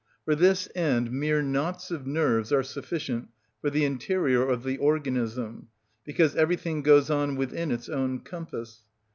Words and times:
For 0.25 0.33
this 0.33 0.67
end 0.73 1.11
mere 1.11 1.43
knots 1.43 1.91
of 1.91 2.07
nerves 2.07 2.51
are 2.51 2.63
sufficient 2.63 3.27
for 3.61 3.69
the 3.69 3.85
interior 3.85 4.41
of 4.47 4.63
the 4.63 4.79
organism, 4.79 5.67
because 6.05 6.35
everything 6.35 6.81
goes 6.81 7.11
on 7.11 7.35
within 7.35 7.69
its 7.69 7.87
own 7.87 8.21
compass. 8.21 8.81